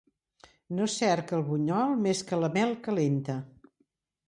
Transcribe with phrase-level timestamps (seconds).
[0.77, 3.39] No cerca el bunyol més que la mel calenta.